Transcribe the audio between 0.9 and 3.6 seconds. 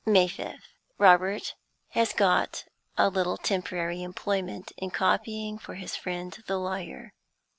Robert has got a little